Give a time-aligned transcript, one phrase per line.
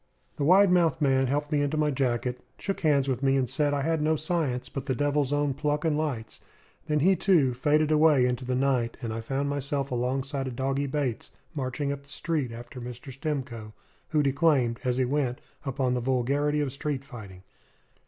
[0.37, 3.71] The wide mouthed man helped me into my jacket, shook hands with me, and said
[3.71, 6.41] I had no science, but the devil's own pluck and lights.
[6.87, 10.87] Then he, too, faded away into the night; and I found myself alongside of Doggy
[10.87, 13.11] Bates, marching up the street after Mr.
[13.11, 13.73] Stimcoe,
[14.09, 17.43] who declaimed, as he went, upon the vulgarity of street fighting.